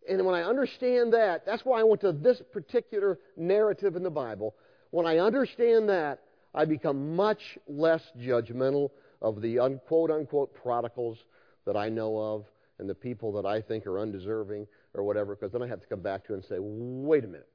[0.08, 4.10] And when I understand that, that's why I went to this particular narrative in the
[4.10, 4.54] Bible.
[4.90, 6.20] When I understand that,
[6.54, 8.90] I become much less judgmental
[9.20, 11.18] of the unquote unquote prodigals
[11.66, 12.44] that I know of
[12.78, 15.86] and the people that I think are undeserving or whatever, because then I have to
[15.86, 17.48] come back to and say, wait a minute.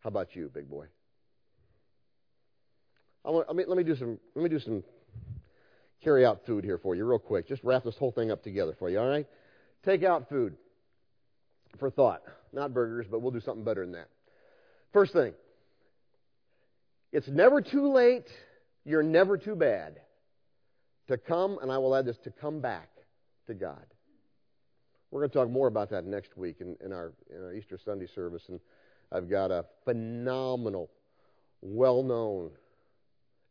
[0.00, 0.86] How about you, big boy?
[3.24, 4.18] I want, I mean, let me do some.
[4.34, 4.82] Let me do some
[6.02, 7.48] carry out food here for you, real quick.
[7.48, 8.98] Just wrap this whole thing up together for you.
[8.98, 9.26] All right?
[9.84, 10.56] Take out food
[11.78, 12.22] for thought.
[12.52, 14.08] Not burgers, but we'll do something better than that.
[14.92, 15.32] First thing
[17.12, 18.28] it's never too late,
[18.84, 20.00] you're never too bad
[21.08, 22.88] to come, and I will add this, to come back
[23.46, 23.84] to God.
[25.10, 27.78] We're going to talk more about that next week in, in, our, in our Easter
[27.84, 28.60] Sunday service, and
[29.10, 30.88] I've got a phenomenal,
[31.60, 32.50] well known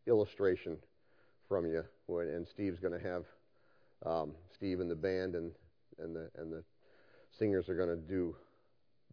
[0.07, 0.77] illustration
[1.47, 1.83] from you,
[2.19, 3.25] and Steve's going to have
[4.05, 5.51] um, Steve and the band and,
[5.99, 6.63] and, the, and the
[7.37, 8.35] singers are going to do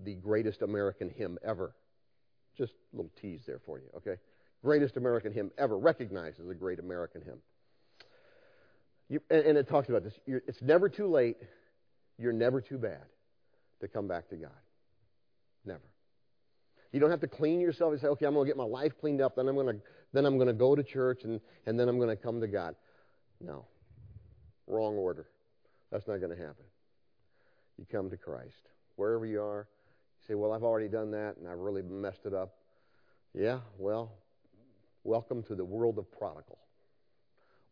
[0.04, 1.74] the greatest American hymn ever.
[2.56, 4.16] Just a little tease there for you, okay?
[4.62, 7.38] Greatest American hymn ever, recognized as a great American hymn.
[9.08, 10.14] You, and, and, it talks about this.
[10.26, 11.36] You're, it's never too late.
[12.18, 13.04] You're never too bad
[13.80, 14.50] to come back to God.
[15.64, 15.80] Never.
[16.92, 18.92] You don't have to clean yourself and say, okay, I'm going to get my life
[19.00, 19.82] cleaned up, then I'm going to,
[20.12, 22.46] then I'm going to go to church, and, and then I'm going to come to
[22.46, 22.74] God.
[23.40, 23.66] No.
[24.66, 25.26] Wrong order.
[25.90, 26.64] That's not going to happen
[27.78, 28.68] you come to Christ.
[28.96, 29.68] Wherever you are,
[30.20, 32.54] you say, Well, I've already done that and I've really messed it up.
[33.34, 34.12] Yeah, well,
[35.04, 36.58] welcome to the world of prodigal.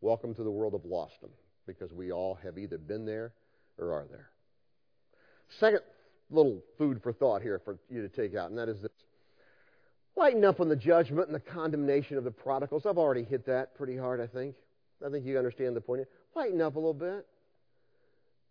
[0.00, 1.30] Welcome to the world of lost lostdom,
[1.66, 3.32] because we all have either been there
[3.78, 4.30] or are there.
[5.58, 5.80] Second
[6.30, 8.90] little food for thought here for you to take out, and that is this.
[10.14, 12.86] Lighten up on the judgment and the condemnation of the prodigals.
[12.86, 14.54] I've already hit that pretty hard, I think.
[15.04, 16.02] I think you understand the point.
[16.34, 17.26] Lighten up a little bit.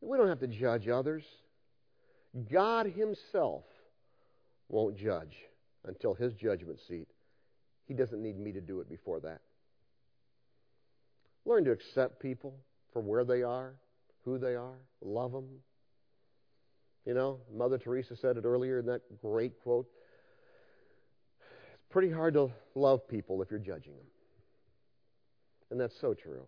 [0.01, 1.23] We don't have to judge others.
[2.51, 3.63] God Himself
[4.69, 5.35] won't judge
[5.85, 7.07] until His judgment seat.
[7.87, 9.41] He doesn't need me to do it before that.
[11.45, 12.55] Learn to accept people
[12.91, 13.75] for where they are,
[14.23, 15.47] who they are, love them.
[17.05, 19.87] You know, Mother Teresa said it earlier in that great quote.
[21.75, 24.07] It's pretty hard to love people if you're judging them.
[25.71, 26.45] And that's so true.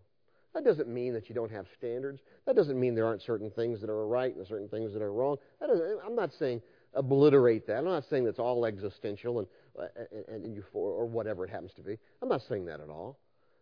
[0.54, 2.22] That doesn't mean that you don't have standards.
[2.46, 5.12] That doesn't mean there aren't certain things that are right and certain things that are
[5.12, 5.36] wrong.
[5.60, 6.62] I'm not saying
[6.94, 7.78] obliterate that.
[7.78, 9.86] I'm not saying that's all existential and, uh,
[10.28, 11.98] and, and or whatever it happens to be.
[12.22, 13.18] I'm not saying that at all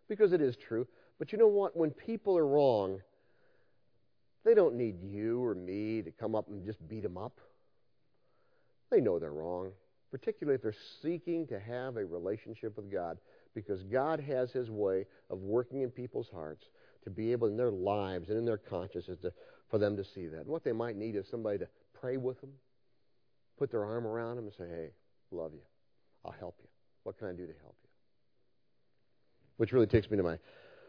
[0.07, 0.87] because it is true.
[1.19, 1.75] But you know what?
[1.75, 3.01] When people are wrong,
[4.45, 7.39] they don't need you or me to come up and just beat them up.
[8.89, 9.71] They know they're wrong,
[10.09, 13.17] particularly if they're seeking to have a relationship with God
[13.57, 16.67] because God has His way of working in people's hearts
[17.05, 19.33] to be able in their lives and in their consciences to,
[19.71, 20.41] for them to see that.
[20.41, 21.67] And what they might need is somebody to
[21.99, 22.51] pray with them,
[23.57, 24.89] put their arm around them, and say, hey,
[25.31, 25.61] love you.
[26.23, 26.67] I'll help you.
[27.01, 27.89] What can I do to help you?
[29.57, 30.37] Which really takes me to my,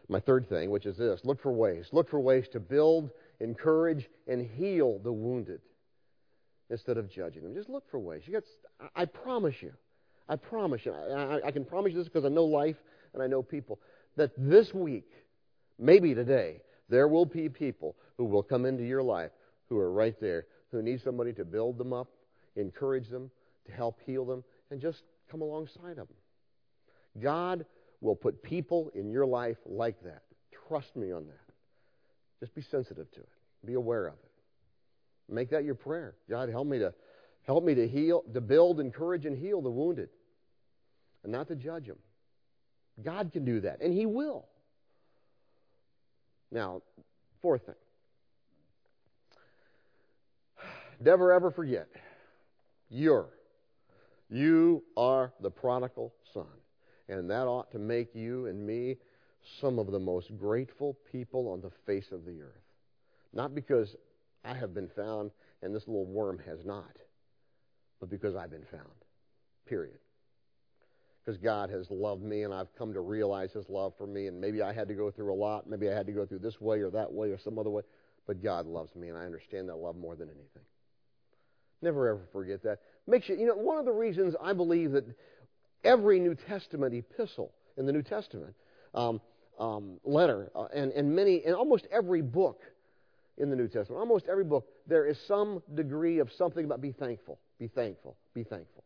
[0.07, 1.87] my third thing, which is this look for ways.
[1.91, 5.61] Look for ways to build, encourage, and heal the wounded
[6.69, 7.55] instead of judging them.
[7.55, 8.21] Just look for ways.
[8.27, 8.43] You got,
[8.95, 9.73] I promise you,
[10.29, 12.77] I promise you, I, I can promise you this because I know life
[13.13, 13.79] and I know people,
[14.15, 15.11] that this week,
[15.79, 19.31] maybe today, there will be people who will come into your life
[19.67, 22.09] who are right there, who need somebody to build them up,
[22.55, 23.31] encourage them,
[23.65, 26.17] to help heal them, and just come alongside of them.
[27.21, 27.65] God
[28.01, 30.23] will put people in your life like that.
[30.67, 31.53] Trust me on that.
[32.39, 33.29] Just be sensitive to it.
[33.65, 35.33] Be aware of it.
[35.33, 36.15] Make that your prayer.
[36.29, 36.93] God, help me to
[37.43, 40.09] help me to heal, to build, encourage, and heal the wounded,
[41.23, 41.97] and not to judge them.
[43.03, 44.45] God can do that, and He will.
[46.51, 46.81] Now,
[47.41, 47.75] fourth thing.
[50.99, 51.87] Never ever forget,
[52.89, 53.29] you're,
[54.29, 56.47] you are the prodigal son.
[57.07, 58.97] And that ought to make you and me
[59.59, 62.61] some of the most grateful people on the face of the earth.
[63.33, 63.95] Not because
[64.45, 66.95] I have been found and this little worm has not,
[67.99, 68.83] but because I've been found.
[69.65, 69.99] Period.
[71.29, 74.41] Because God has loved me and I've come to realize His love for me, and
[74.41, 75.69] maybe I had to go through a lot.
[75.69, 77.83] Maybe I had to go through this way or that way or some other way,
[78.25, 80.63] but God loves me and I understand that love more than anything.
[81.83, 82.79] Never ever forget that.
[83.05, 85.05] Makes you, you know, one of the reasons I believe that
[85.83, 88.55] every New Testament epistle in the New Testament
[88.95, 89.21] um,
[89.59, 92.63] um, letter uh, and, and many, and almost every book
[93.37, 96.91] in the New Testament, almost every book, there is some degree of something about be
[96.91, 98.83] thankful, be thankful, be thankful.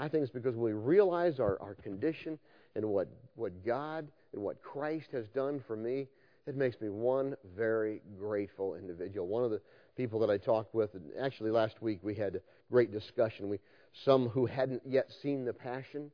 [0.00, 2.38] I think it's because we realize our, our condition
[2.74, 6.08] and what, what God and what Christ has done for me.
[6.46, 9.26] It makes me one very grateful individual.
[9.26, 9.60] One of the
[9.96, 13.50] people that I talked with, and actually last week we had a great discussion.
[13.50, 13.58] We
[14.04, 16.10] some who hadn't yet seen the Passion,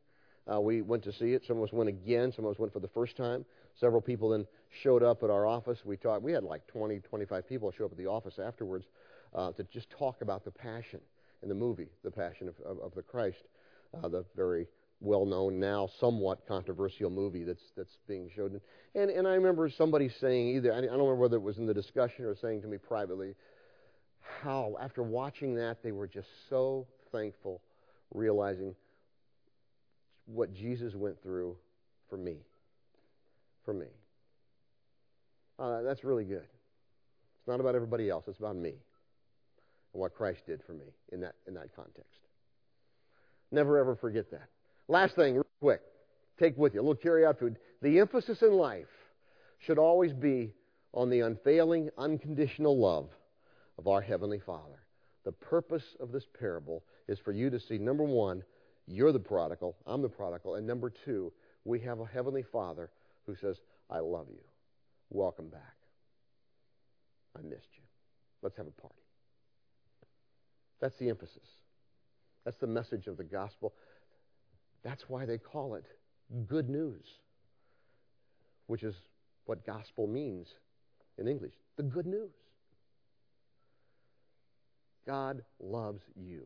[0.53, 1.45] uh, we went to see it.
[1.47, 2.33] Some of us went again.
[2.35, 3.45] Some of us went for the first time.
[3.79, 4.47] Several people then
[4.83, 5.79] showed up at our office.
[5.85, 6.23] We talked.
[6.23, 8.87] We had like 20, 25 people show up at the office afterwards
[9.35, 11.01] uh, to just talk about the Passion
[11.43, 13.39] in the movie, The Passion of, of, of the Christ,
[14.03, 14.67] uh, the very
[15.01, 18.61] well-known now, somewhat controversial movie that's that's being shown.
[18.95, 21.75] And and I remember somebody saying either I don't remember whether it was in the
[21.75, 23.35] discussion or saying to me privately,
[24.43, 27.61] how, after watching that, they were just so thankful,
[28.13, 28.75] realizing
[30.27, 31.57] what Jesus went through
[32.09, 32.39] for me.
[33.65, 33.87] For me.
[35.59, 36.47] Uh, that's really good.
[37.39, 38.75] It's not about everybody else, it's about me
[39.93, 42.26] and what Christ did for me in that, in that context.
[43.57, 44.51] Never ever forget that.
[44.87, 45.81] Last thing, real quick,
[46.39, 47.57] take with you a little carry out food.
[47.81, 48.85] The emphasis in life
[49.61, 50.53] should always be
[50.93, 53.09] on the unfailing, unconditional love
[53.79, 54.83] of our Heavenly Father.
[55.25, 58.45] The purpose of this parable is for you to see number one,
[58.87, 61.33] you're the prodigal, I'm the prodigal, and number two,
[61.65, 62.91] we have a Heavenly Father
[63.25, 63.57] who says,
[63.89, 64.45] I love you.
[65.09, 65.77] Welcome back.
[67.35, 67.85] I missed you.
[68.43, 69.01] Let's have a party.
[70.79, 71.49] That's the emphasis.
[72.47, 73.75] That's the message of the gospel.
[74.85, 75.85] That's why they call it
[76.47, 77.05] good news,
[78.69, 78.95] which is
[79.47, 80.47] what gospel means
[81.19, 82.31] in English the good news.
[85.07, 86.43] God loves you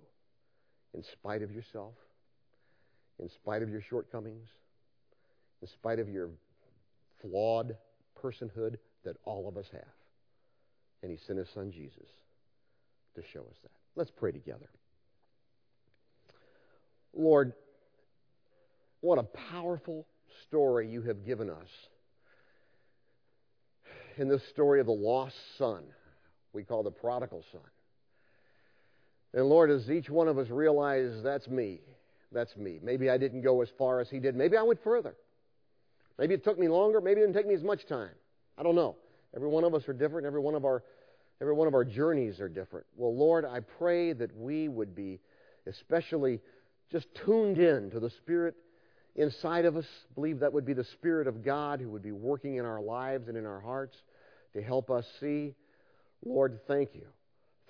[0.94, 1.94] in spite of yourself,
[3.18, 4.48] in spite of your shortcomings,
[5.60, 6.30] in spite of your
[7.20, 7.76] flawed
[8.22, 9.82] personhood that all of us have.
[11.02, 12.08] And He sent His Son Jesus
[13.14, 13.72] to show us that.
[13.96, 14.68] Let's pray together.
[17.14, 17.52] Lord,
[19.00, 20.06] what a powerful
[20.46, 21.68] story you have given us
[24.16, 25.82] in this story of the lost son
[26.52, 27.60] we call the prodigal son.
[29.32, 31.80] And Lord, as each one of us realize that's me,
[32.32, 32.80] that's me.
[32.82, 34.34] Maybe I didn't go as far as he did.
[34.34, 35.14] Maybe I went further.
[36.18, 37.00] Maybe it took me longer.
[37.00, 38.10] Maybe it didn't take me as much time.
[38.58, 38.96] I don't know.
[39.34, 40.26] Every one of us are different.
[40.26, 40.82] Every one of our,
[41.40, 42.86] every one of our journeys are different.
[42.96, 45.20] Well, Lord, I pray that we would be
[45.66, 46.40] especially
[46.90, 48.54] just tuned in to the Spirit
[49.16, 49.86] inside of us.
[50.14, 53.28] Believe that would be the Spirit of God who would be working in our lives
[53.28, 53.96] and in our hearts
[54.54, 55.54] to help us see.
[56.24, 57.06] Lord, thank you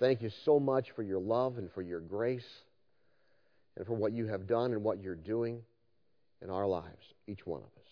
[0.01, 2.47] Thank you so much for your love and for your grace
[3.77, 5.61] and for what you have done and what you're doing
[6.41, 7.89] in our lives, each one of us.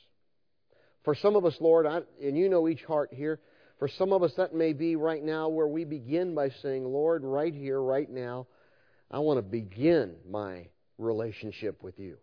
[1.04, 3.40] For some of us, Lord, I, and you know each heart here,
[3.78, 7.24] for some of us that may be right now where we begin by saying, Lord,
[7.24, 8.48] right here, right now,
[9.12, 10.66] I want to begin my
[11.00, 12.18] relationship with you.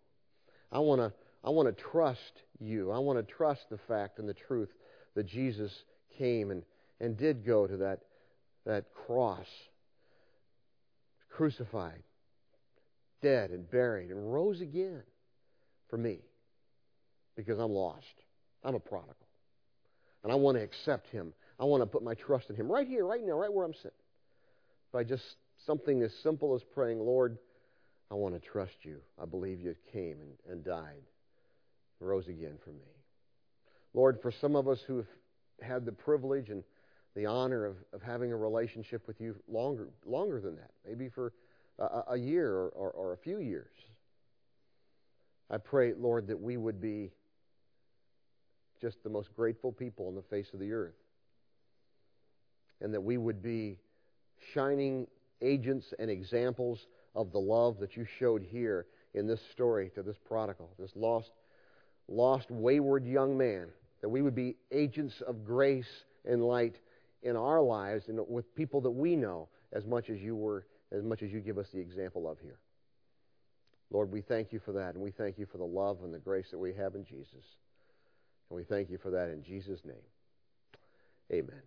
[0.71, 1.13] I want to
[1.43, 2.91] I want to trust you.
[2.91, 4.69] I want to trust the fact and the truth
[5.15, 5.71] that Jesus
[6.17, 6.63] came and,
[6.99, 8.01] and did go to that,
[8.65, 9.47] that cross
[11.37, 12.01] crucified,
[13.21, 15.03] dead, and buried, and rose again
[15.87, 16.19] for me
[17.35, 18.05] because I'm lost.
[18.63, 19.15] I'm a prodigal.
[20.23, 21.33] And I want to accept him.
[21.59, 23.75] I want to put my trust in him right here, right now, right where I'm
[23.75, 23.91] sitting.
[24.91, 25.23] By just
[25.65, 27.37] something as simple as praying, Lord,
[28.09, 28.99] I want to trust you.
[29.21, 31.03] I believe you came and, and died,
[31.99, 32.85] and rose again for me.
[33.93, 35.07] Lord, for some of us who have
[35.61, 36.63] had the privilege and
[37.15, 41.33] the honor of, of having a relationship with you longer, longer than that, maybe for
[41.79, 43.71] a, a year or, or, or a few years.
[45.49, 47.11] I pray, Lord, that we would be
[48.81, 50.93] just the most grateful people on the face of the earth.
[52.81, 53.79] And that we would be
[54.53, 55.07] shining
[55.41, 56.85] agents and examples
[57.17, 61.31] of the love that you showed here in this story to this prodigal, this lost,
[62.07, 63.67] lost, wayward young man.
[64.01, 65.89] That we would be agents of grace
[66.23, 66.75] and light
[67.23, 71.03] in our lives and with people that we know as much as you were, as
[71.03, 72.59] much as you give us the example of here.
[73.89, 76.19] Lord, we thank you for that, and we thank you for the love and the
[76.19, 77.43] grace that we have in Jesus.
[78.49, 79.95] And we thank you for that in Jesus' name.
[81.31, 81.61] Amen.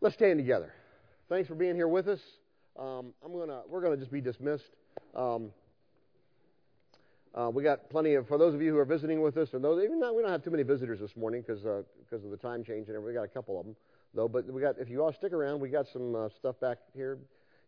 [0.00, 0.72] Let's stand together.
[1.28, 2.20] Thanks for being here with us.
[2.78, 4.70] Um, I'm gonna, we're to just be dismissed.
[5.14, 5.50] Um,
[7.34, 9.62] uh, we got plenty of, for those of you who are visiting with us, and
[9.62, 12.36] those, even we don't have too many visitors this morning because because uh, of the
[12.36, 13.06] time change and everything.
[13.06, 13.76] We got a couple of them
[14.14, 14.28] though.
[14.28, 17.18] But we got, if you all stick around, we got some uh, stuff back here.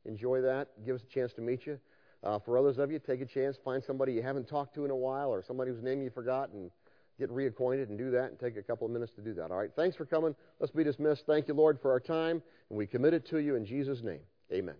[0.04, 0.68] Enjoy that.
[0.84, 1.78] Give us a chance to meet you.
[2.22, 4.90] Uh, for others of you, take a chance, find somebody you haven't talked to in
[4.90, 6.70] a while, or somebody whose name you forgot, and
[7.18, 8.30] get reacquainted and do that.
[8.30, 9.50] And take a couple of minutes to do that.
[9.50, 9.70] All right.
[9.74, 10.34] Thanks for coming.
[10.58, 11.24] Let's be dismissed.
[11.26, 14.20] Thank you, Lord, for our time, and we commit it to you in Jesus' name.
[14.52, 14.76] Amen.